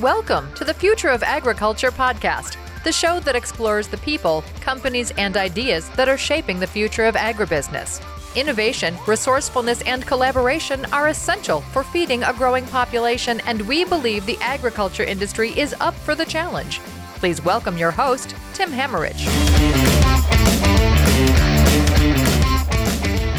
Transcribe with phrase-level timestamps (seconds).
[0.00, 5.36] Welcome to the Future of Agriculture podcast, the show that explores the people, companies, and
[5.36, 8.00] ideas that are shaping the future of agribusiness.
[8.36, 14.38] Innovation, resourcefulness, and collaboration are essential for feeding a growing population, and we believe the
[14.40, 16.78] agriculture industry is up for the challenge.
[17.16, 19.18] Please welcome your host, Tim Hammerich.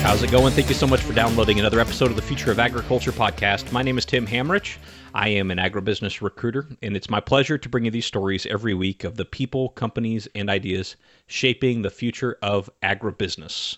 [0.02, 0.52] How's it going?
[0.52, 3.72] Thank you so much for downloading another episode of the Future of Agriculture podcast.
[3.72, 4.76] My name is Tim Hammerich.
[5.14, 8.74] I am an agribusiness recruiter, and it's my pleasure to bring you these stories every
[8.74, 10.96] week of the people, companies, and ideas
[11.28, 13.78] shaping the future of agribusiness.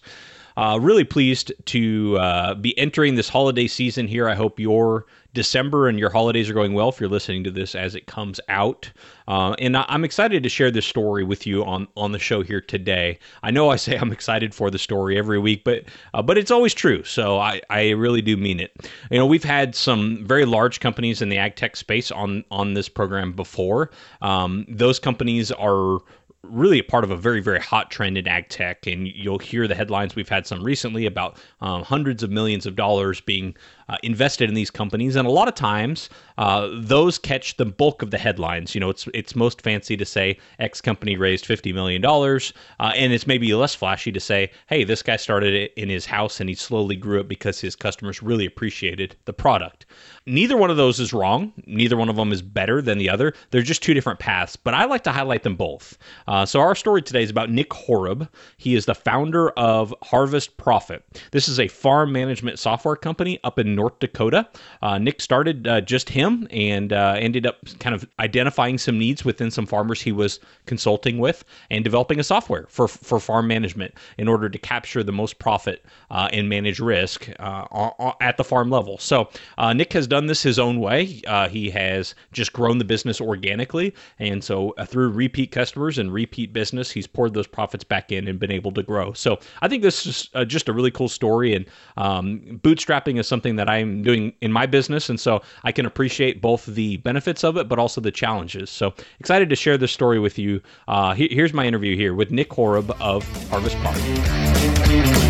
[0.58, 4.28] Uh, really pleased to uh, be entering this holiday season here.
[4.28, 7.76] I hope your December and your holidays are going well if you're listening to this
[7.76, 8.92] as it comes out.
[9.28, 12.60] Uh, and I'm excited to share this story with you on, on the show here
[12.60, 13.18] today.
[13.44, 16.52] I know I say I'm excited for the story every week, but uh, but it's
[16.52, 17.04] always true.
[17.04, 18.90] So I, I really do mean it.
[19.10, 22.74] You know, we've had some very large companies in the ag tech space on on
[22.74, 23.92] this program before.
[24.22, 26.00] Um, those companies are
[26.44, 29.68] really a part of a very very hot trend in ag tech and you'll hear
[29.68, 33.56] the headlines we've had some recently about um, hundreds of millions of dollars being
[33.92, 38.02] uh, invested in these companies, and a lot of times uh, those catch the bulk
[38.02, 38.74] of the headlines.
[38.74, 42.94] You know, it's it's most fancy to say X company raised fifty million dollars, uh,
[42.96, 46.40] and it's maybe less flashy to say, hey, this guy started it in his house
[46.40, 49.86] and he slowly grew it because his customers really appreciated the product.
[50.26, 51.52] Neither one of those is wrong.
[51.66, 53.34] Neither one of them is better than the other.
[53.50, 55.98] They're just two different paths, but I like to highlight them both.
[56.28, 58.30] Uh, so our story today is about Nick Horob.
[58.58, 61.04] He is the founder of Harvest Profit.
[61.32, 64.48] This is a farm management software company up in North Dakota.
[64.82, 69.26] Uh, Nick started uh, just him and uh, ended up kind of identifying some needs
[69.26, 73.94] within some farmers he was consulting with and developing a software for, for farm management
[74.18, 78.98] in order to capture the most profit and manage risk at the farm level.
[78.98, 79.30] So
[79.74, 81.22] Nick has done this his own way.
[81.50, 83.94] he has just grown the business organically.
[84.20, 88.40] And so through repeat customers and repeat business, he's poured those profits back in and
[88.40, 89.14] been able to grow.
[89.14, 91.54] So I think this is just a really cool story.
[91.56, 91.66] And
[91.98, 95.10] um, bootstrapping is something that I'm doing in my business.
[95.10, 98.70] And so I can appreciate both the benefits of it, but also the challenges.
[98.70, 100.62] So excited to share this story with you.
[100.88, 105.22] Uh, he- here's my interview here with Nick Horob of Harvest Profit.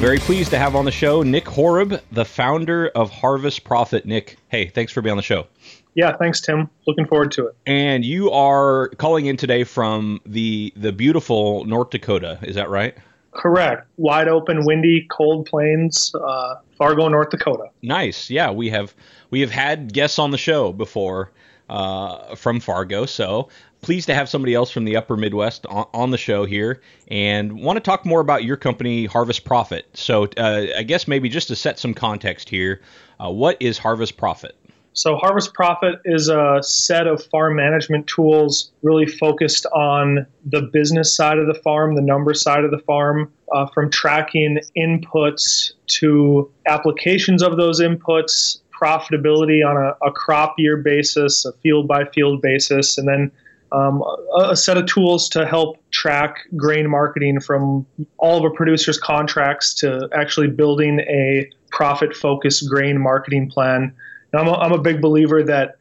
[0.00, 4.04] Very pleased to have on the show Nick Horob, the founder of Harvest Profit.
[4.04, 5.46] Nick, hey, thanks for being on the show.
[5.94, 6.70] Yeah, thanks, Tim.
[6.86, 7.56] Looking forward to it.
[7.66, 12.38] And you are calling in today from the the beautiful North Dakota.
[12.42, 12.96] Is that right?
[13.32, 13.86] Correct.
[13.96, 17.64] Wide open, windy, cold plains, uh, Fargo, North Dakota.
[17.82, 18.30] Nice.
[18.30, 18.94] Yeah, we have
[19.30, 21.32] we have had guests on the show before
[21.68, 23.48] uh, from Fargo, so
[23.80, 27.60] pleased to have somebody else from the Upper Midwest on, on the show here, and
[27.60, 29.86] want to talk more about your company, Harvest Profit.
[29.94, 32.80] So, uh, I guess maybe just to set some context here,
[33.18, 34.56] uh, what is Harvest Profit?
[34.94, 41.14] So, Harvest Profit is a set of farm management tools really focused on the business
[41.14, 46.50] side of the farm, the number side of the farm, uh, from tracking inputs to
[46.66, 52.42] applications of those inputs, profitability on a, a crop year basis, a field by field
[52.42, 53.32] basis, and then
[53.72, 54.02] um,
[54.38, 57.86] a, a, set of tools to help track grain marketing from
[58.18, 63.94] all of a producer's contracts to actually building a profit focused grain marketing plan
[64.34, 65.76] I'm a, I'm a big believer that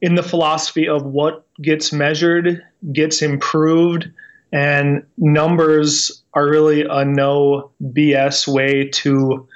[0.00, 4.08] in the philosophy of what gets measured gets improved,
[4.52, 9.46] and numbers are really a no BS way to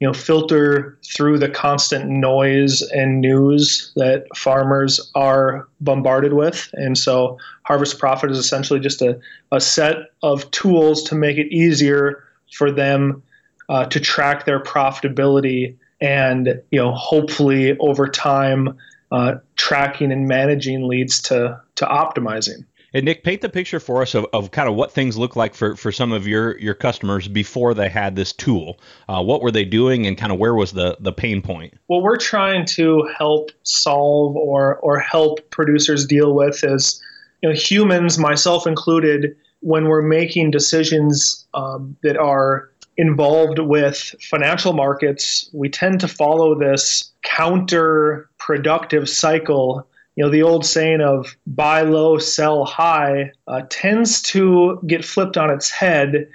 [0.00, 6.70] you know filter through the constant noise and news that farmers are bombarded with.
[6.72, 9.20] And so harvest profit is essentially just a,
[9.52, 13.22] a set of tools to make it easier for them
[13.68, 18.76] uh, to track their profitability and you know hopefully over time
[19.12, 24.14] uh, tracking and managing leads to to optimizing and Nick, paint the picture for us
[24.14, 27.28] of, of kind of what things look like for, for some of your, your customers
[27.28, 28.80] before they had this tool.
[29.08, 31.74] Uh, what were they doing, and kind of where was the, the pain point?
[31.86, 37.00] What we're trying to help solve or or help producers deal with is,
[37.42, 42.69] you know, humans, myself included, when we're making decisions um, that are
[43.00, 49.88] involved with financial markets, we tend to follow this counterproductive cycle.
[50.16, 55.38] You know, the old saying of buy low, sell high uh, tends to get flipped
[55.38, 56.28] on its head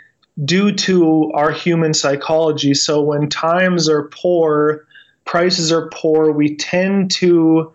[0.43, 2.73] due to our human psychology.
[2.73, 4.87] So when times are poor,
[5.23, 7.71] prices are poor, we tend to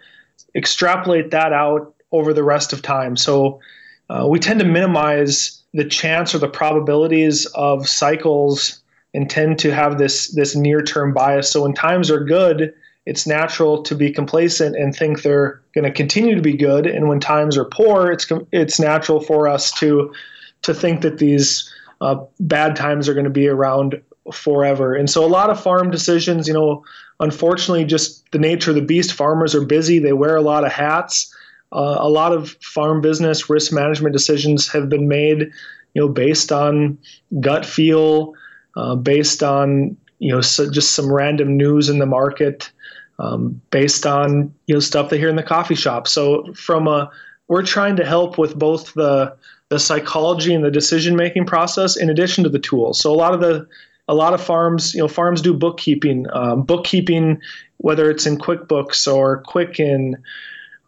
[0.56, 3.16] extrapolate that out over the rest of time.
[3.16, 3.60] So
[4.08, 8.79] uh, we tend to minimize the chance or the probabilities of cycles
[9.14, 11.50] and tend to have this this near term bias.
[11.50, 12.72] So when times are good,
[13.06, 16.86] it's natural to be complacent and think they're going to continue to be good.
[16.86, 20.12] And when times are poor, it's it's natural for us to
[20.62, 24.00] to think that these uh, bad times are going to be around
[24.32, 24.94] forever.
[24.94, 26.84] And so a lot of farm decisions, you know,
[27.20, 29.98] unfortunately, just the nature of the beast, farmers are busy.
[29.98, 31.34] They wear a lot of hats.
[31.72, 35.50] Uh, a lot of farm business risk management decisions have been made,
[35.94, 36.98] you know, based on
[37.40, 38.34] gut feel,
[38.76, 42.70] uh, based on you know so just some random news in the market,
[43.18, 46.06] um, based on you know stuff they hear in the coffee shop.
[46.08, 47.10] So from a
[47.48, 49.36] we're trying to help with both the
[49.70, 53.00] the psychology and the decision making process in addition to the tools.
[53.00, 53.66] So a lot of the
[54.08, 56.26] a lot of farms, you know, farms do bookkeeping.
[56.32, 57.40] Um, bookkeeping,
[57.76, 60.16] whether it's in QuickBooks or Quicken,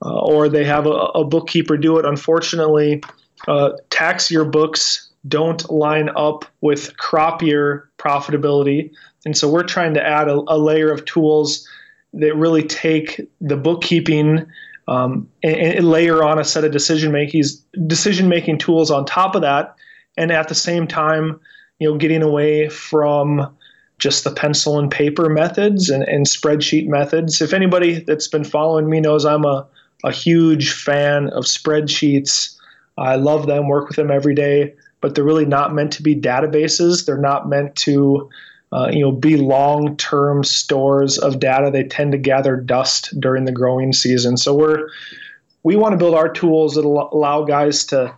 [0.05, 2.05] uh, or they have a, a, bookkeeper do it.
[2.05, 3.00] Unfortunately,
[3.46, 8.91] uh, tax year books don't line up with crop year profitability,
[9.25, 11.67] and so we're trying to add a, a layer of tools
[12.15, 14.47] that really take the bookkeeping
[14.89, 17.45] um, and, and, layer on a set of decision making
[17.87, 19.77] decision making tools on top of that,
[20.17, 21.41] and at the same time,
[21.79, 23.55] you know, getting away from
[23.99, 27.41] just the pencil and paper methods and, and spreadsheet methods.
[27.41, 29.65] If anybody that's been following me knows I'm a,
[30.05, 32.57] a huge fan of spreadsheets.
[32.99, 36.16] I love them, work with them every day, but they're really not meant to be
[36.16, 37.04] databases.
[37.04, 38.31] They're not meant to
[38.72, 41.70] uh, you know, be long-term stores of data.
[41.70, 44.38] They tend to gather dust during the growing season.
[44.38, 44.88] So we're
[45.62, 48.14] we want to build our tools that allow guys to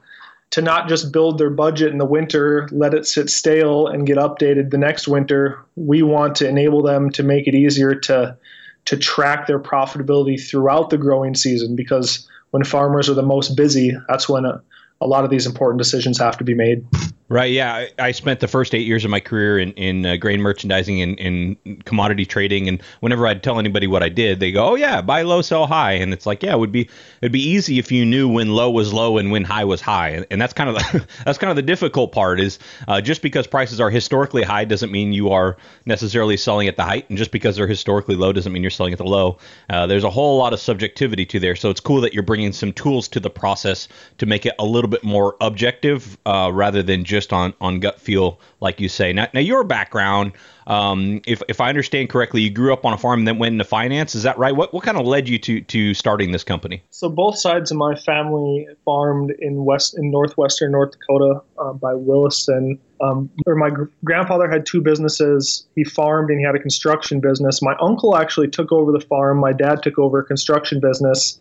[0.51, 4.19] to not just build their budget in the winter, let it sit stale and get
[4.19, 5.59] updated the next winter.
[5.75, 8.37] We want to enable them to make it easier to
[8.85, 13.97] to track their profitability throughout the growing season because when farmers are the most busy,
[14.09, 14.63] that's when a,
[15.05, 16.85] a lot of these important decisions have to be made.
[17.35, 17.51] Right.
[17.51, 17.75] Yeah.
[17.75, 21.03] I, I, spent the first eight years of my career in, in uh, grain merchandising
[21.03, 22.69] and in commodity trading.
[22.69, 25.67] And whenever I'd tell anybody what I did, they go, "Oh yeah, buy low, sell
[25.67, 26.89] high." And it's like, yeah, it would be
[27.21, 30.11] it'd be easy if you knew when low was low and when high was high.
[30.11, 33.21] And, and that's kind of the, that's kind of the difficult part is uh, just
[33.21, 37.19] because prices are historically high doesn't mean you are necessarily selling at the height, and
[37.19, 39.39] just because they're historically low doesn't mean you're selling at the low.
[39.69, 41.57] Uh, there's a whole lot of subjectivity to there.
[41.57, 43.89] So it's cool that you're bringing some tools to the process
[44.19, 48.01] to make it a little bit more objective uh, rather than just on on gut
[48.01, 49.13] feel, like you say.
[49.13, 50.33] Now, now your background,
[50.67, 53.53] um, if if I understand correctly, you grew up on a farm and then went
[53.53, 54.15] into finance.
[54.15, 54.55] Is that right?
[54.55, 56.83] What what kind of led you to to starting this company?
[56.91, 61.95] So both sides of my family farmed in west in northwestern North Dakota uh, by
[61.95, 62.79] Williston.
[63.01, 65.67] Um, or my gr- grandfather had two businesses.
[65.75, 67.61] He farmed and he had a construction business.
[67.61, 69.39] My uncle actually took over the farm.
[69.39, 71.39] My dad took over a construction business.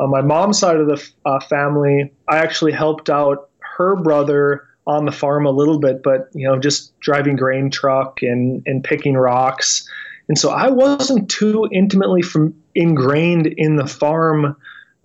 [0.00, 5.04] On my mom's side of the uh, family, I actually helped out her brother on
[5.04, 9.14] the farm a little bit, but you know, just driving grain truck and and picking
[9.14, 9.88] rocks.
[10.28, 14.56] And so I wasn't too intimately from ingrained in the farm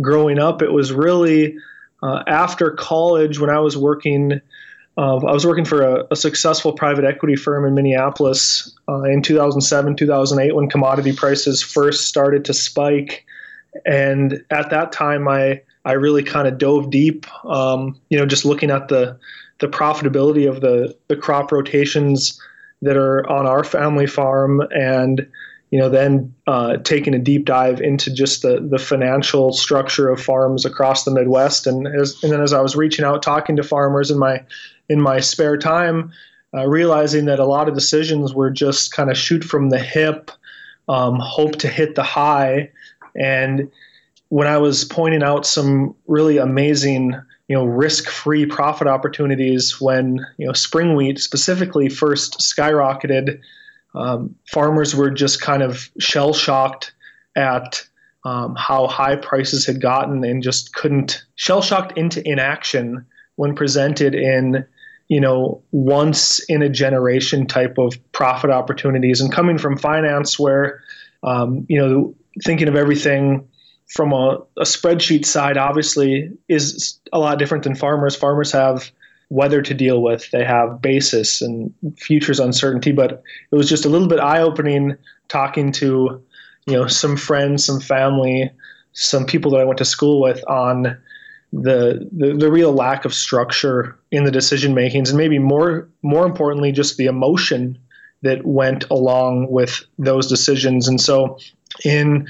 [0.01, 0.61] growing up.
[0.61, 1.57] It was really
[2.03, 4.41] uh, after college when I was working.
[4.97, 9.21] Uh, I was working for a, a, successful private equity firm in Minneapolis uh, in
[9.21, 13.23] 2007, 2008, when commodity prices first started to spike.
[13.85, 17.25] And at that time, I I really kind of dove deep.
[17.45, 19.17] Um, you know, just looking at the
[19.59, 22.39] the profitability of the the crop rotations
[22.81, 25.27] that are on our family farm and
[25.71, 30.21] you know then uh, taking a deep dive into just the the financial structure of
[30.21, 31.67] farms across the Midwest.
[31.67, 34.43] And as, and then as I was reaching out talking to farmers in my
[34.89, 36.11] in my spare time
[36.55, 40.31] uh, realizing that a lot of decisions were just kind of shoot from the hip
[40.87, 42.71] um, hope to hit the high.
[43.15, 43.69] And
[44.29, 47.15] when I was pointing out some really amazing
[47.47, 53.39] you know risk-free profit opportunities when you know spring wheat specifically first skyrocketed.
[53.95, 56.93] Um, farmers were just kind of shell shocked
[57.35, 57.87] at
[58.25, 64.13] um, how high prices had gotten and just couldn't shell shocked into inaction when presented
[64.13, 64.65] in
[65.07, 70.81] you know once in a generation type of profit opportunities and coming from finance where
[71.23, 72.13] um, you know
[72.43, 73.47] thinking of everything
[73.87, 78.15] from a, a spreadsheet side, obviously, is a lot different than farmers.
[78.15, 78.91] Farmers have
[79.29, 82.91] weather to deal with, they have basis and futures uncertainty.
[82.91, 84.95] But it was just a little bit eye opening
[85.27, 86.21] talking to
[86.65, 88.51] you know some friends, some family,
[88.93, 90.97] some people that I went to school with on
[91.53, 96.25] the, the, the real lack of structure in the decision makings, and maybe more more
[96.25, 97.77] importantly, just the emotion
[98.21, 100.87] that went along with those decisions.
[100.87, 101.37] And so,
[101.85, 102.27] in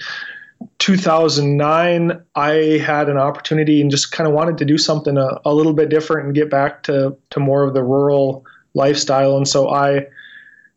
[0.80, 2.52] 2009, I
[2.86, 5.90] had an opportunity and just kind of wanted to do something a, a, little bit
[5.90, 9.38] different and get back to, to more of the rural lifestyle.
[9.38, 10.08] And so I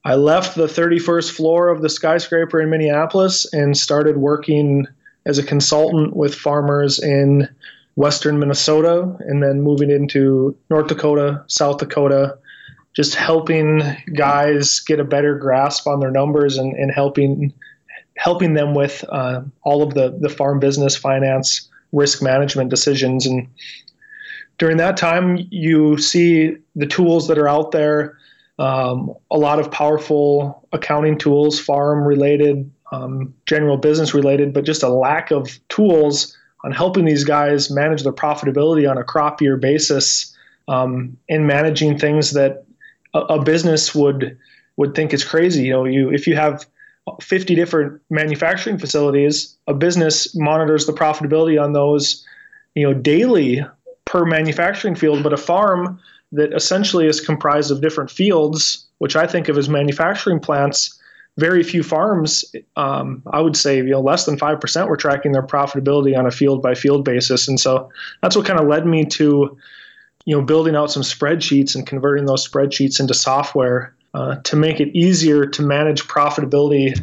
[0.04, 4.86] I left the 31st floor of the skyscraper in Minneapolis and started working
[5.26, 7.48] as a consultant with farmers in
[7.96, 12.38] western Minnesota and then moving into North Dakota, South Dakota,
[12.96, 13.82] just helping
[14.14, 17.52] guys get a better grasp on their numbers and, and helping
[18.16, 23.48] helping them with uh, all of the, the farm business finance risk management decisions and
[24.58, 28.16] during that time you see the tools that are out there
[28.58, 34.82] um, a lot of powerful accounting tools farm related um, general business related but just
[34.82, 39.56] a lack of tools on helping these guys manage their profitability on a crop year
[39.56, 40.36] basis
[40.68, 42.64] um, and managing things that
[43.14, 44.38] a, a, business would
[44.76, 45.64] would think is crazy.
[45.64, 46.66] You know, you if you have
[47.20, 52.24] 50 different manufacturing facilities, a business monitors the profitability on those,
[52.74, 53.64] you know, daily
[54.04, 56.00] per manufacturing field, but a farm
[56.32, 60.98] that essentially is comprised of different fields, which I think of as manufacturing plants,
[61.38, 62.44] very few farms,
[62.76, 66.26] um, I would say, you know, less than five percent were tracking their profitability on
[66.26, 67.90] a field by field basis, and so
[68.22, 69.56] that's what kind of led me to,
[70.26, 74.80] you know, building out some spreadsheets and converting those spreadsheets into software uh, to make
[74.80, 76.98] it easier to manage profitability,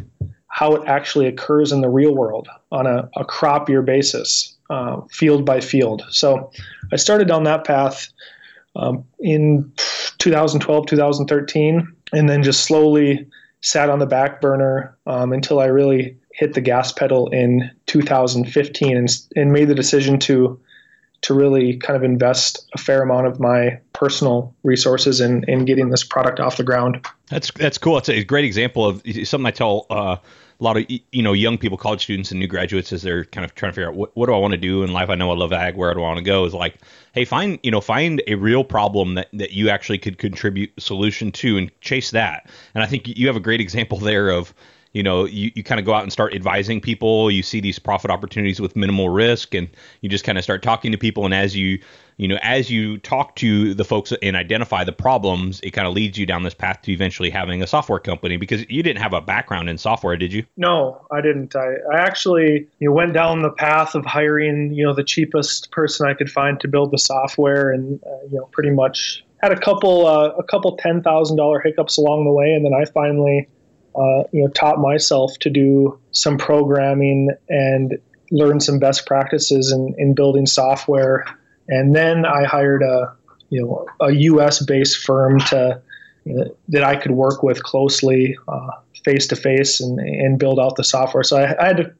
[0.48, 5.00] how it actually occurs in the real world on a, a crop year basis, uh,
[5.10, 6.02] field by field.
[6.10, 6.50] So
[6.92, 8.08] I started down that path
[8.76, 9.72] um, in
[10.18, 13.26] 2012, 2013, and then just slowly
[13.60, 18.96] sat on the back burner um, until I really hit the gas pedal in 2015
[18.96, 20.60] and, and made the decision to
[21.22, 25.90] to really kind of invest a fair amount of my personal resources in, in getting
[25.90, 27.04] this product off the ground.
[27.28, 27.98] That's that's cool.
[27.98, 30.16] It's a great example of something I tell uh,
[30.60, 33.44] a lot of you know young people, college students, and new graduates as they're kind
[33.44, 35.08] of trying to figure out what, what do I want to do in life.
[35.10, 35.76] I know I love ag.
[35.76, 36.44] Where do I want to go?
[36.44, 36.78] Is like,
[37.12, 41.32] hey, find you know find a real problem that that you actually could contribute solution
[41.32, 42.48] to and chase that.
[42.74, 44.54] And I think you have a great example there of
[44.98, 47.30] you know you, you kind of go out and start advising people.
[47.30, 49.68] You see these profit opportunities with minimal risk and
[50.00, 51.24] you just kind of start talking to people.
[51.24, 51.78] And as you
[52.16, 55.94] you know as you talk to the folks and identify the problems it kind of
[55.94, 59.12] leads you down this path to eventually having a software company because you didn't have
[59.12, 60.44] a background in software did you?
[60.56, 61.54] No i didn't.
[61.54, 65.70] I, I actually you know, went down the path of hiring you know the cheapest
[65.70, 69.52] person i could find to build the software and uh, you know pretty much had
[69.52, 72.52] a couple uh, a couple ten thousand dollar hiccups along the way.
[72.52, 73.46] And then i finally
[73.94, 77.98] uh, you know, taught myself to do some programming and
[78.30, 81.24] learn some best practices in, in building software.
[81.68, 83.14] And then I hired a,
[83.50, 84.64] you know, a U.S.
[84.64, 85.80] based firm to
[86.24, 88.36] you know, that I could work with closely,
[89.04, 91.22] face to face, and and build out the software.
[91.22, 91.94] So I, I had to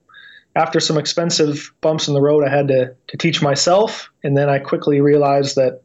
[0.58, 4.10] after some expensive bumps in the road, I had to, to teach myself.
[4.24, 5.82] And then I quickly realized that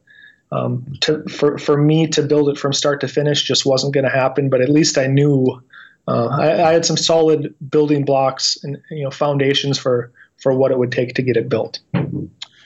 [0.52, 4.06] um, to, for, for me to build it from start to finish just wasn't going
[4.06, 4.50] to happen.
[4.50, 5.62] But at least I knew
[6.08, 10.72] uh, I, I, had some solid building blocks and you know foundations for for what
[10.72, 11.80] it would take to get it built.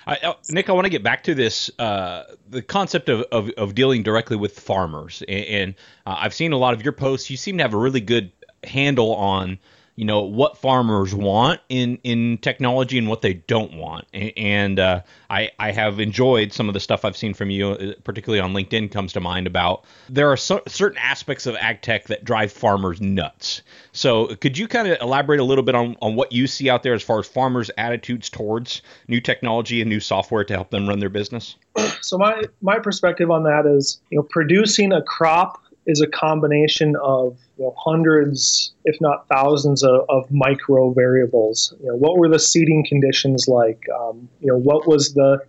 [0.07, 3.49] I, uh, Nick, I want to get back to this uh, the concept of, of,
[3.51, 5.75] of, dealing directly with farmers, and, and
[6.05, 7.29] uh, I've seen a lot of your posts.
[7.29, 8.31] You seem to have a really good
[8.63, 9.59] handle on
[9.97, 14.05] you know what farmers want in in technology and what they don't want.
[14.13, 17.93] And uh, I I have enjoyed some of the stuff I've seen from you uh,
[18.03, 22.05] particularly on LinkedIn comes to mind about there are so, certain aspects of ag tech
[22.05, 23.63] that drive farmers nuts.
[23.91, 26.83] So could you kind of elaborate a little bit on, on what you see out
[26.83, 30.87] there as far as farmers attitudes towards new technology and new software to help them
[30.87, 31.55] run their business?
[32.01, 36.95] So my my perspective on that is you know producing a crop is a combination
[37.01, 41.73] of you know, hundreds, if not thousands, of, of, micro variables.
[41.81, 43.85] You know, what were the seeding conditions like?
[43.97, 45.39] Um, you know, what was the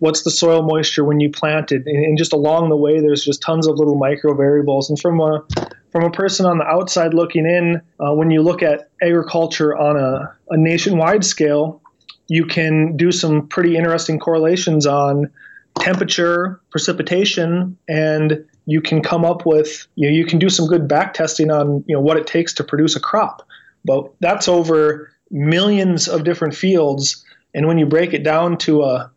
[0.00, 1.86] what's the soil moisture when you planted?
[1.86, 4.90] And, and, just along the way, there's just tons of little micro variables.
[4.90, 5.46] And from a
[5.92, 9.96] from a person on the outside looking in, uh, when you look at agriculture on
[9.96, 11.80] a, a nationwide scale,
[12.28, 15.30] you can do some pretty interesting correlations on
[15.78, 20.86] temperature, precipitation, and you can come up with you know you can do some good
[20.86, 23.46] back testing on you know what it takes to produce a crop.
[23.84, 27.24] But that's over millions of different fields.
[27.54, 29.10] And when you break it down to a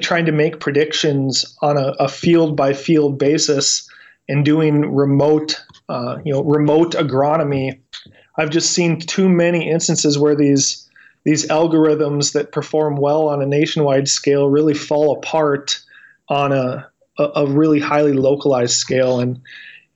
[0.00, 3.88] trying to make predictions on a, a field by field basis
[4.28, 7.78] and doing remote uh, you know remote agronomy
[8.36, 10.88] i've just seen too many instances where these
[11.24, 15.80] these algorithms that perform well on a nationwide scale really fall apart
[16.28, 16.89] on a
[17.20, 19.20] a, a really highly localized scale.
[19.20, 19.40] And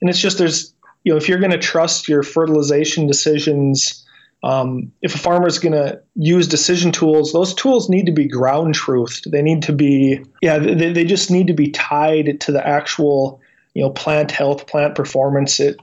[0.01, 4.01] and it's just there's you know if you're going to trust your fertilization decisions.
[4.43, 8.27] Um, if a farmer is going to use decision tools, those tools need to be
[8.27, 9.31] ground truthed.
[9.31, 13.41] They need to be, yeah, they, they just need to be tied to the actual,
[13.73, 15.59] you know, plant health, plant performance.
[15.59, 15.79] It,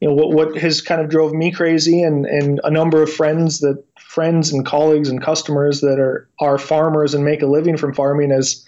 [0.00, 3.12] you know what what has kind of drove me crazy and and a number of
[3.12, 7.76] friends that friends and colleagues and customers that are are farmers and make a living
[7.76, 8.64] from farming is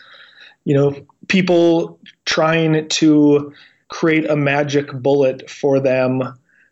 [0.65, 0.95] you know
[1.29, 3.53] people trying to
[3.89, 6.23] create a magic bullet for them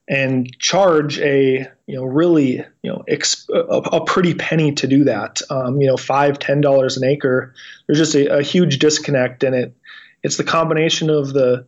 [0.09, 5.05] and charge a you know really you know exp- a, a, pretty penny to do
[5.05, 5.41] that.
[5.51, 7.55] Um, you know five ten dollars an acre
[7.87, 9.75] there's just a, a huge disconnect in it.
[10.23, 11.67] It's the combination of the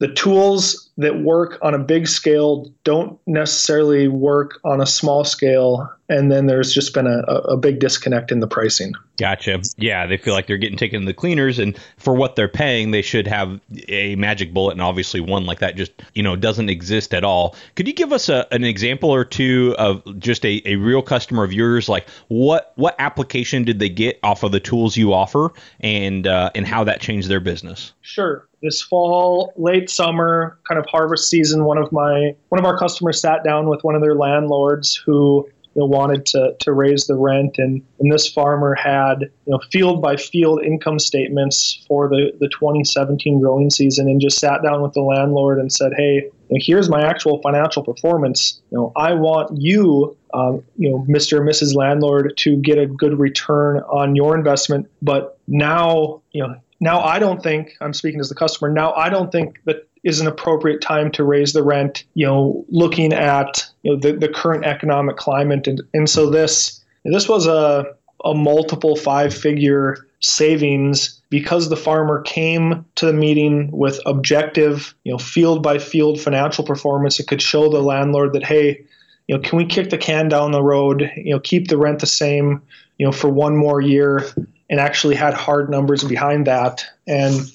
[0.00, 5.88] the tools that work on a big scale don't necessarily work on a small scale
[6.08, 8.94] and then there's just been a, a big disconnect in the pricing.
[9.18, 9.60] Gotcha.
[9.76, 12.92] Yeah they feel like they're getting taken to the cleaners and for what they're paying
[12.92, 16.68] they should have a magic bullet and obviously one like that just you know doesn't
[16.68, 17.56] exist at all.
[17.74, 21.44] Could you give us a, an example or two of just a, a real customer
[21.44, 21.88] of yours?
[21.88, 26.50] Like what what application did they get off of the tools you offer and uh,
[26.54, 27.92] and how that changed their business?
[28.00, 28.48] Sure.
[28.62, 33.20] This fall, late summer, kind of harvest season, one of my one of our customers
[33.20, 37.14] sat down with one of their landlords who you know, wanted to, to raise the
[37.14, 42.32] rent and, and this farmer had you know field by field income statements for the,
[42.40, 46.88] the 2017 growing season and just sat down with the landlord and said hey here's
[46.88, 51.38] my actual financial performance you know I want you um, you know Mr.
[51.38, 51.76] and Mrs.
[51.76, 57.18] landlord to get a good return on your investment but now you know now I
[57.18, 58.70] don't think I'm speaking as the customer.
[58.70, 62.04] Now I don't think that is an appropriate time to raise the rent.
[62.14, 66.84] You know, looking at you know the, the current economic climate, and and so this
[67.04, 67.86] this was a
[68.24, 75.12] a multiple five figure savings because the farmer came to the meeting with objective, you
[75.12, 77.20] know, field by field financial performance.
[77.20, 78.84] It could show the landlord that hey,
[79.28, 81.10] you know, can we kick the can down the road?
[81.16, 82.62] You know, keep the rent the same,
[82.98, 84.24] you know, for one more year
[84.70, 86.84] and actually had hard numbers behind that.
[87.06, 87.50] And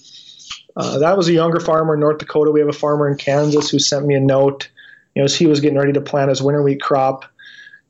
[0.75, 2.51] uh, that was a younger farmer in North Dakota.
[2.51, 4.70] We have a farmer in Kansas who sent me a note.
[5.15, 7.26] You know, as he was getting ready to plant his winter wheat crop,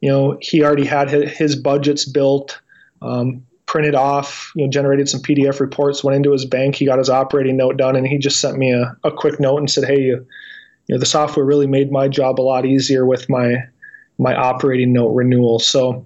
[0.01, 2.59] you know, he already had his budgets built,
[3.01, 6.99] um, printed off, you know, generated some PDF reports, went into his bank, he got
[6.99, 9.85] his operating note done, and he just sent me a, a quick note and said,
[9.85, 10.25] "Hey, you,
[10.87, 13.55] you know, the software really made my job a lot easier with my
[14.17, 16.05] my operating note renewal." So,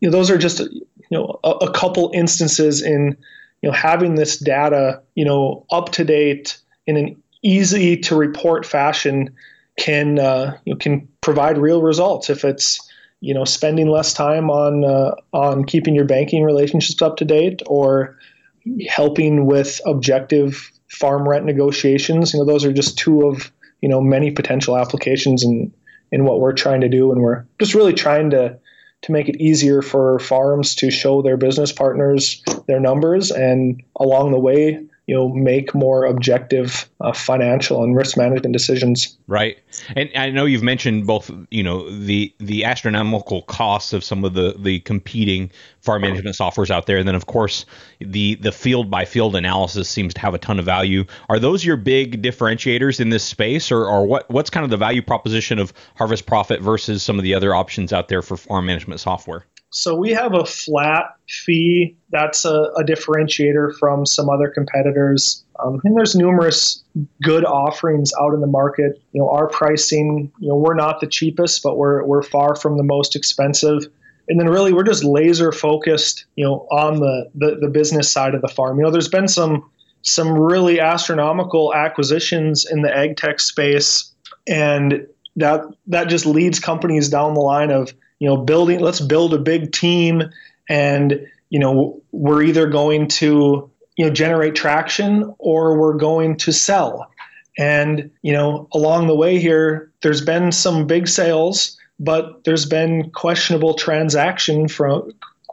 [0.00, 3.16] you know, those are just you know a, a couple instances in
[3.62, 8.66] you know having this data you know up to date in an easy to report
[8.66, 9.34] fashion
[9.78, 12.28] can uh, you know, can provide real results.
[12.28, 12.80] If it's
[13.20, 17.62] you know spending less time on uh, on keeping your banking relationships up to date
[17.66, 18.18] or
[18.88, 24.00] helping with objective farm rent negotiations you know those are just two of you know
[24.00, 25.72] many potential applications in
[26.12, 27.10] in what we're trying to do.
[27.10, 28.56] And we're just really trying to
[29.02, 34.30] to make it easier for farms to show their business partners their numbers and along
[34.32, 39.18] the way you know make more objective uh, financial and risk management decisions.
[39.26, 39.58] Right.
[39.96, 44.34] And i know you've mentioned both you know the the astronomical costs of some of
[44.34, 46.98] the the competing farm management softwares out there.
[46.98, 47.66] And then of course
[48.00, 51.04] the the field by field analysis seems to have a ton of value.
[51.28, 53.72] Are those your big differentiators in this space?
[53.72, 57.24] Or, or what what's kind of the value proposition of harvest profit versus some of
[57.24, 61.96] the other options out there for farm management software so we have a flat fee.
[62.10, 65.42] That's a, a differentiator from some other competitors.
[65.64, 66.84] Um, and there's numerous
[67.22, 69.00] good offerings out in the market.
[69.12, 72.76] You know, our pricing, you know, we're not the cheapest, but we're we're far from
[72.76, 73.86] the most expensive.
[74.28, 78.34] And then really we're just laser focused, you know, on the, the, the business side
[78.34, 78.78] of the farm.
[78.78, 79.70] You know, there's been some
[80.02, 84.12] some really astronomical acquisitions in the ag tech space
[84.46, 85.06] and
[85.36, 89.38] that that just leads companies down the line of you know building let's build a
[89.38, 90.22] big team
[90.68, 96.52] and you know we're either going to you know generate traction or we're going to
[96.52, 97.10] sell.
[97.58, 103.10] And you know along the way here there's been some big sales but there's been
[103.10, 105.10] questionable transaction from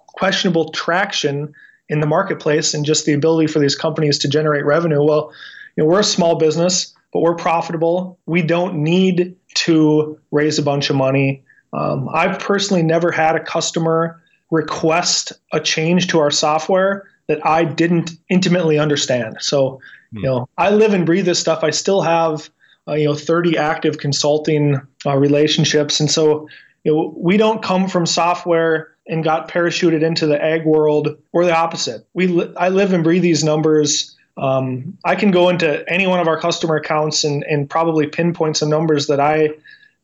[0.10, 1.52] questionable traction
[1.90, 5.04] in the marketplace and just the ability for these companies to generate revenue.
[5.04, 5.34] Well
[5.76, 8.20] you know we're a small business but we're profitable.
[8.28, 13.44] We don't need to raise a bunch of money um, I've personally never had a
[13.44, 19.38] customer request a change to our software that I didn't intimately understand.
[19.40, 19.80] So,
[20.12, 21.64] you know, I live and breathe this stuff.
[21.64, 22.50] I still have,
[22.88, 26.48] uh, you know, 30 active consulting uh, relationships, and so
[26.84, 31.46] you know, we don't come from software and got parachuted into the ag world or
[31.46, 32.08] the opposite.
[32.14, 34.16] We li- I live and breathe these numbers.
[34.38, 38.58] Um, I can go into any one of our customer accounts and, and probably pinpoint
[38.58, 39.50] some numbers that I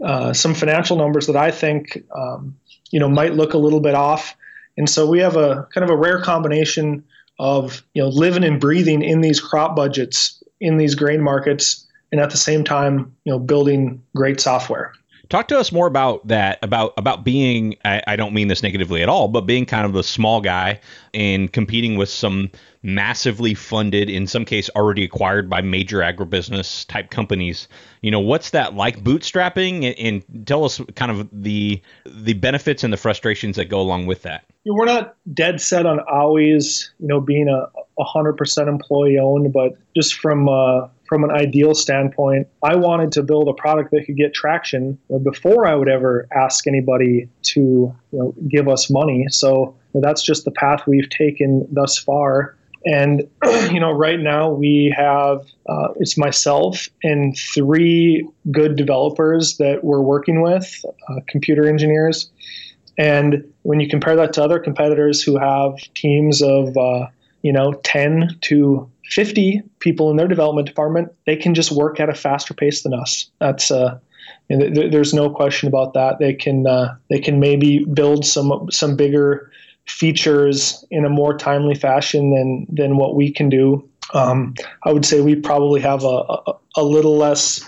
[0.04, 2.58] uh, some financial numbers that I think um,
[2.92, 4.36] you know might look a little bit off.
[4.78, 7.04] And so we have a kind of a rare combination
[7.40, 12.22] of you know living and breathing in these crop budgets in these grain markets, and
[12.22, 14.94] at the same time, you know, building great software.
[15.30, 17.76] Talk to us more about that, about about being.
[17.84, 20.80] I, I, don't mean this negatively at all, but being kind of the small guy
[21.14, 22.52] and competing with some
[22.84, 27.68] massively funded, in some case already acquired by major agribusiness type companies.
[28.02, 29.04] You know, what's that like?
[29.04, 33.82] Bootstrapping, and, and tell us kind of the the benefits and the frustrations that go
[33.82, 34.46] along with that.
[34.66, 37.68] We're not dead set on always, you know, being a,
[38.04, 43.24] hundred percent employee owned, but just from uh, from an ideal standpoint, I wanted to
[43.24, 47.96] build a product that could get traction before I would ever ask anybody to you
[48.12, 49.28] know, give us money.
[49.30, 52.56] So that's just the path we've taken thus far.
[52.86, 53.28] And
[53.72, 60.02] you know, right now we have uh, it's myself and three good developers that we're
[60.02, 62.30] working with, uh, computer engineers.
[62.98, 67.08] And when you compare that to other competitors who have teams of uh,
[67.42, 72.10] you know 10 to 50 people in their development department, they can just work at
[72.10, 73.30] a faster pace than us.
[73.40, 74.00] That's uh,
[74.50, 76.20] th- there's no question about that.
[76.20, 79.52] They can uh, they can maybe build some some bigger
[79.88, 83.88] features in a more timely fashion than than what we can do.
[84.14, 87.68] Um, I would say we probably have a, a, a little less,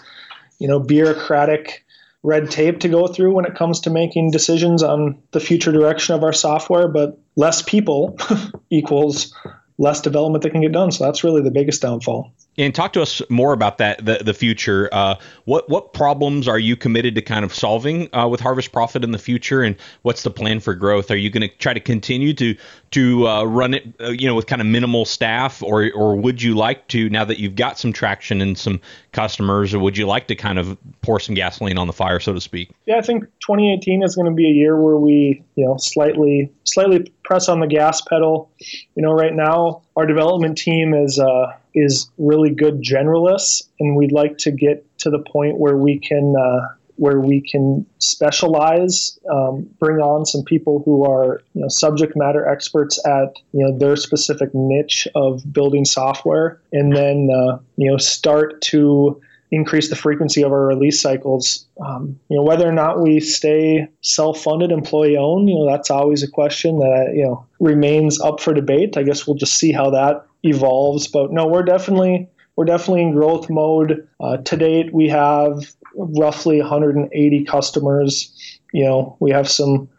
[0.59, 1.83] you know, bureaucratic
[2.23, 6.13] red tape to go through when it comes to making decisions on the future direction
[6.13, 8.17] of our software, but less people
[8.69, 9.33] equals
[9.77, 10.91] less development that can get done.
[10.91, 12.31] So that's really the biggest downfall.
[12.57, 14.89] And talk to us more about that, the, the future.
[14.91, 15.15] Uh,
[15.45, 19.11] what what problems are you committed to kind of solving uh, with Harvest Profit in
[19.11, 21.11] the future, and what's the plan for growth?
[21.11, 22.55] Are you going to try to continue to
[22.91, 26.41] to uh, run it, uh, you know, with kind of minimal staff, or or would
[26.41, 30.07] you like to now that you've got some traction and some customers, or would you
[30.07, 32.71] like to kind of pour some gasoline on the fire, so to speak?
[32.85, 36.51] Yeah, I think 2018 is going to be a year where we, you know, slightly
[36.63, 38.49] slightly press on the gas pedal.
[38.95, 44.11] You know, right now our development team is uh, is really good generalists, and we'd
[44.11, 49.69] like to get to the point where we can uh, where we can specialize, um,
[49.79, 53.95] bring on some people who are you know, subject matter experts at you know their
[53.95, 60.43] specific niche of building software, and then uh, you know start to increase the frequency
[60.43, 61.65] of our release cycles.
[61.85, 66.27] Um, you know, whether or not we stay self-funded, employee-owned, you know, that's always a
[66.27, 68.97] question that you know remains up for debate.
[68.97, 71.07] I guess we'll just see how that evolves.
[71.07, 74.07] But no, we're definitely we're definitely in growth mode.
[74.19, 78.59] Uh, to date, we have roughly 180 customers.
[78.73, 79.89] You know, we have some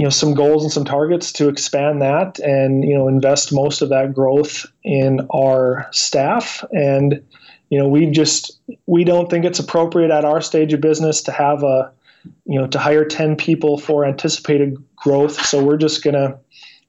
[0.00, 3.82] you know some goals and some targets to expand that and you know invest most
[3.82, 7.22] of that growth in our staff and
[7.68, 11.32] you know we just we don't think it's appropriate at our stage of business to
[11.32, 11.92] have a
[12.46, 16.38] you know to hire 10 people for anticipated growth so we're just going to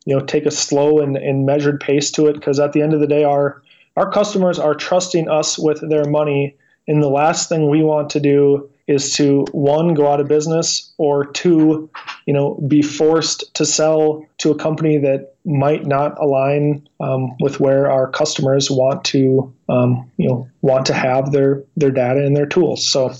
[0.05, 2.93] you know take a slow and, and measured pace to it because at the end
[2.93, 3.61] of the day our
[3.97, 6.55] our customers are trusting us with their money.
[6.87, 10.91] And the last thing we want to do is to one go out of business
[10.97, 11.89] or two
[12.25, 17.59] you know be forced to sell to a company that might not align um, with
[17.59, 22.35] where our customers want to um, you know want to have their their data and
[22.35, 22.89] their tools.
[22.89, 23.13] So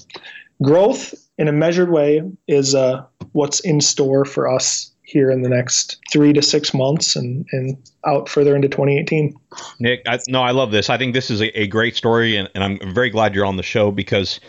[0.61, 5.49] growth in a measured way is uh, what's in store for us here in the
[5.49, 9.35] next three to six months and, and out further into 2018.
[9.79, 10.89] Nick, I, no, I love this.
[10.89, 13.57] I think this is a, a great story, and, and I'm very glad you're on
[13.57, 14.39] the show because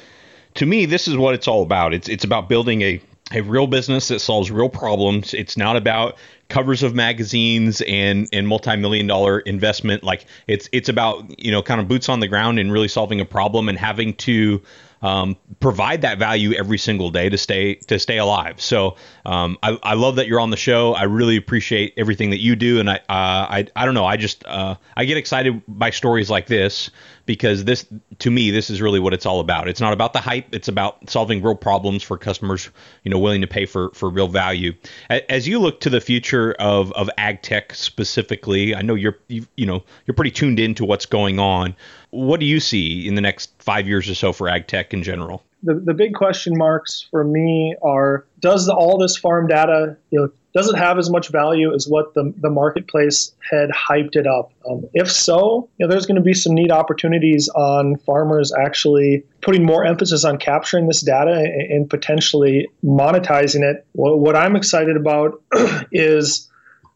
[0.54, 1.94] to me, this is what it's all about.
[1.94, 3.00] It's it's about building a
[3.32, 5.34] a real business that solves real problems.
[5.34, 6.16] It's not about
[6.48, 10.04] covers of magazines and and multi-million dollar investment.
[10.04, 13.20] Like it's it's about you know kind of boots on the ground and really solving
[13.20, 14.62] a problem and having to
[15.02, 18.60] um, provide that value every single day to stay to stay alive.
[18.60, 20.94] So um, I, I love that you're on the show.
[20.94, 24.06] I really appreciate everything that you do, and I uh, I, I don't know.
[24.06, 26.90] I just uh, I get excited by stories like this
[27.26, 27.86] because this
[28.18, 29.68] to me this is really what it's all about.
[29.68, 30.54] It's not about the hype.
[30.54, 32.70] It's about solving real problems for customers,
[33.04, 34.72] you know, willing to pay for for real value.
[35.08, 39.46] As you look to the future of of ag tech specifically, I know you're you,
[39.56, 41.76] you know you're pretty tuned into what's going on.
[42.10, 45.02] What do you see in the next five years or so for ag tech in
[45.02, 45.42] general?
[45.62, 50.30] The, the big question marks for me are: Does all this farm data, you know,
[50.54, 54.52] does it have as much value as what the, the marketplace had hyped it up?
[54.68, 59.24] Um, if so, you know, there's going to be some neat opportunities on farmers actually
[59.40, 63.86] putting more emphasis on capturing this data and, and potentially monetizing it.
[63.92, 65.42] What, what I'm excited about
[65.92, 66.50] is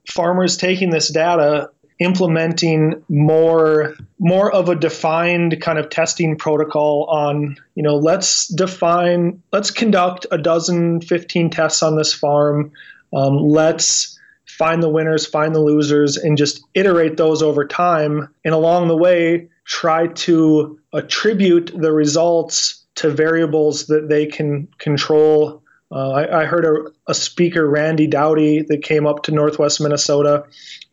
[0.06, 7.56] farmers taking this data implementing more more of a defined kind of testing protocol on
[7.74, 12.70] you know let's define let's conduct a dozen 15 tests on this farm
[13.12, 18.28] um, let's find the winners, find the losers, and just iterate those over time.
[18.44, 25.62] And along the way, try to attribute the results to variables that they can control.
[25.92, 30.44] Uh, I, I, heard a, a, speaker, Randy Dowdy, that came up to Northwest Minnesota.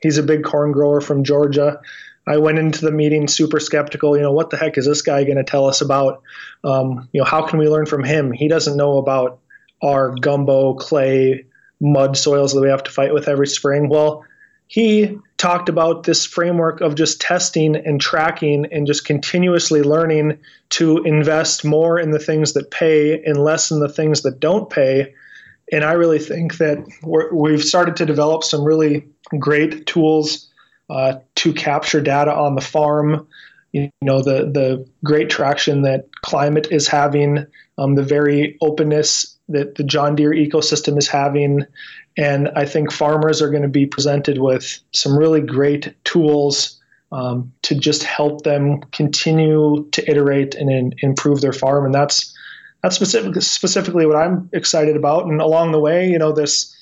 [0.01, 1.79] He's a big corn grower from Georgia.
[2.27, 4.15] I went into the meeting super skeptical.
[4.15, 6.21] You know, what the heck is this guy going to tell us about?
[6.63, 8.31] Um, you know, how can we learn from him?
[8.31, 9.39] He doesn't know about
[9.81, 11.45] our gumbo, clay,
[11.83, 13.89] mud soils that we have to fight with every spring.
[13.89, 14.25] Well,
[14.67, 21.03] he talked about this framework of just testing and tracking and just continuously learning to
[21.03, 25.13] invest more in the things that pay and less in the things that don't pay.
[25.71, 26.77] And I really think that
[27.31, 29.05] we have started to develop some really
[29.37, 30.49] great tools
[30.89, 33.27] uh, to capture data on the farm.
[33.73, 37.45] You know, the, the great traction that climate is having,
[37.77, 41.65] um, the very openness that the John Deere ecosystem is having.
[42.17, 46.79] And I think farmers are going to be presented with some really great tools
[47.11, 51.85] um, to just help them continue to iterate and improve their farm.
[51.85, 52.35] And that's
[52.81, 55.25] that's specific, specifically what I'm excited about.
[55.25, 56.75] And along the way, you know, this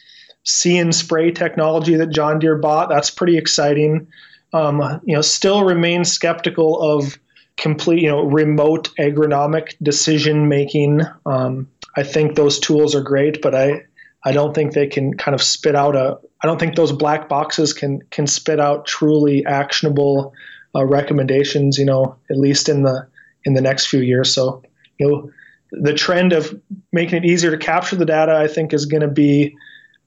[0.44, 4.08] see and spray technology that John Deere bought, that's pretty exciting.
[4.54, 7.20] Um, you know, still remain skeptical of
[7.58, 11.02] complete, you know, remote agronomic decision making.
[11.26, 13.84] Um, I think those tools are great, but I
[14.24, 16.20] I don't think they can kind of spit out a.
[16.44, 20.34] I don't think those black boxes can can spit out truly actionable
[20.76, 21.78] uh, recommendations.
[21.78, 23.08] You know, at least in the
[23.46, 24.34] in the next few years.
[24.34, 24.62] So,
[25.00, 25.32] you know,
[25.72, 26.60] the trend of
[26.92, 29.56] making it easier to capture the data, I think, is going to be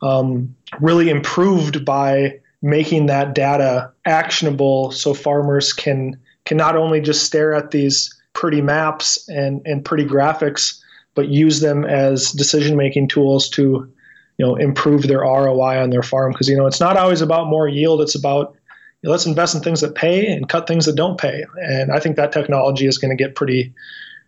[0.02, 7.24] um, really improved by making that data actionable, so farmers can can not only just
[7.24, 10.80] stare at these pretty maps and and pretty graphics
[11.14, 13.90] but use them as decision making tools to
[14.38, 17.48] you know improve their ROI on their farm because you know it's not always about
[17.48, 18.54] more yield it's about
[19.02, 21.92] you know, let's invest in things that pay and cut things that don't pay and
[21.92, 23.72] I think that technology is going to get pretty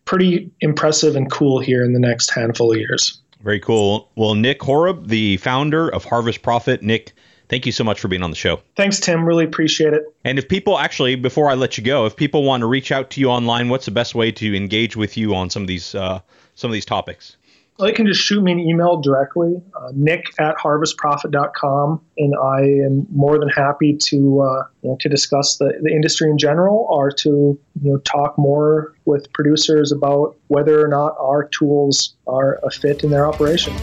[0.04, 3.20] pretty impressive and cool here in the next handful of years.
[3.42, 4.10] Very cool.
[4.16, 7.12] Well, Nick Horob, the founder of Harvest Profit, Nick,
[7.48, 8.60] thank you so much for being on the show.
[8.76, 9.24] Thanks, Tim.
[9.24, 10.04] Really appreciate it.
[10.24, 13.10] And if people actually, before I let you go, if people want to reach out
[13.10, 15.94] to you online, what's the best way to engage with you on some of these
[15.94, 16.20] uh,
[16.54, 17.36] some of these topics?
[17.78, 22.60] Well, they can just shoot me an email directly, uh, nick at harvestprofit.com, and I
[22.62, 26.86] am more than happy to uh, you know, to discuss the, the industry in general
[26.88, 32.60] or to you know talk more with producers about whether or not our tools are
[32.62, 33.74] a fit in their operation.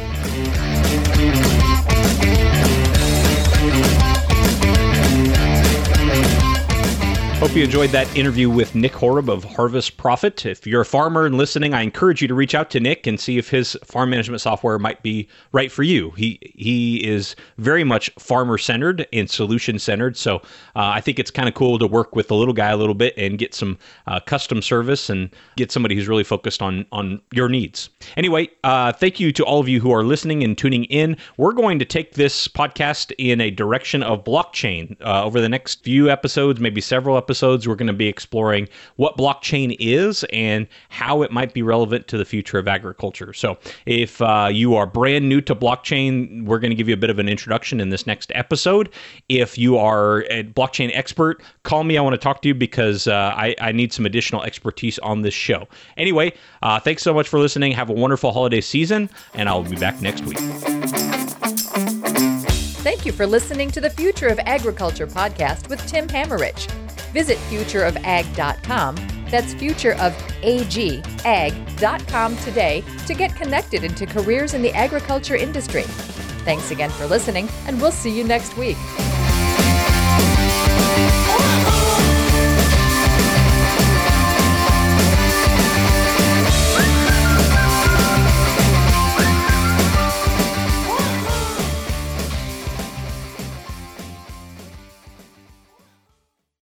[7.53, 10.43] Hope you enjoyed that interview with Nick Horob of Harvest Profit.
[10.43, 13.19] If you're a farmer and listening, I encourage you to reach out to Nick and
[13.19, 16.09] see if his farm management software might be right for you.
[16.17, 20.17] He he is very much farmer centered and solution centered.
[20.17, 20.39] So uh,
[20.95, 23.13] I think it's kind of cool to work with the little guy a little bit
[23.17, 27.49] and get some uh, custom service and get somebody who's really focused on on your
[27.49, 27.91] needs.
[28.17, 31.15] Anyway, uh, thank you to all of you who are listening and tuning in.
[31.37, 35.83] We're going to take this podcast in a direction of blockchain uh, over the next
[35.83, 40.65] few episodes, maybe several episodes episodes, we're going to be exploring what blockchain is and
[40.87, 43.33] how it might be relevant to the future of agriculture.
[43.33, 46.97] So, if uh, you are brand new to blockchain, we're going to give you a
[46.97, 48.89] bit of an introduction in this next episode.
[49.27, 51.97] If you are a blockchain expert, call me.
[51.97, 55.21] I want to talk to you because uh, I, I, need some additional expertise on
[55.21, 55.67] this show.
[55.97, 57.73] Anyway, uh, thanks so much for listening.
[57.73, 61.02] Have a wonderful holiday season, and I'll be back next week.
[62.83, 66.69] Thank you for listening to the Future of Agriculture podcast with Tim Hammerich.
[67.13, 68.95] Visit futureofag.com.
[69.29, 75.83] That's futureofagag.com today to get connected into careers in the agriculture industry.
[76.43, 78.75] Thanks again for listening, and we'll see you next week.